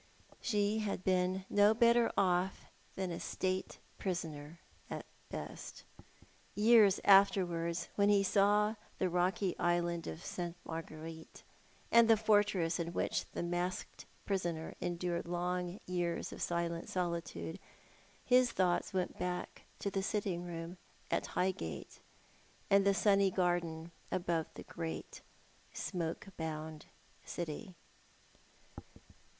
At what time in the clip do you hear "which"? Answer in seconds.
12.93-13.29